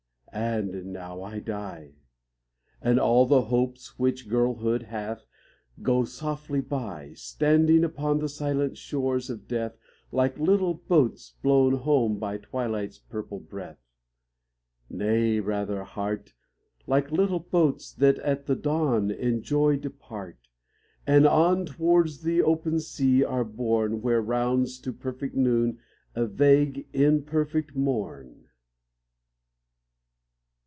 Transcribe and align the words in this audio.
And 0.33 0.93
now 0.93 1.21
I 1.23 1.39
die! 1.39 1.95
And 2.81 2.97
all 3.01 3.25
the 3.25 3.41
hopes 3.43 3.99
which 3.99 4.29
girlhood 4.29 4.83
hath, 4.83 5.25
Go 5.81 6.05
softly 6.05 6.61
by, 6.61 7.11
Stranding 7.15 7.83
upon 7.83 8.19
the 8.19 8.29
silent 8.29 8.77
shores 8.77 9.29
of 9.29 9.45
Death, 9.49 9.75
Like 10.09 10.39
little 10.39 10.73
boats 10.73 11.31
blown 11.43 11.73
home 11.73 12.17
by 12.17 12.37
twilight's 12.37 12.97
purple 12.97 13.41
breath. 13.41 13.81
64 14.87 14.87
ONE 14.87 14.97
MONTH. 14.99 15.07
Nay 15.19 15.39
rather, 15.41 15.83
Heart, 15.83 16.33
Like 16.87 17.11
little 17.11 17.41
boats 17.41 17.91
that 17.91 18.17
at 18.19 18.45
the 18.45 18.55
dawn 18.55 19.11
In 19.11 19.43
joy 19.43 19.75
depart, 19.75 20.37
And 21.05 21.27
on 21.27 21.65
towards 21.65 22.21
the 22.23 22.41
open 22.41 22.79
sea 22.79 23.21
are 23.25 23.43
borne, 23.43 24.01
Where 24.01 24.21
rounds 24.21 24.79
to 24.79 24.93
perfect 24.93 25.35
noon, 25.35 25.79
a 26.15 26.25
vague, 26.25 26.87
imperfect 26.93 27.75
morn. 27.75 28.37